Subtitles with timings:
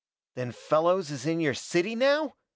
[0.33, 2.33] "Then Fellows is in your city now?"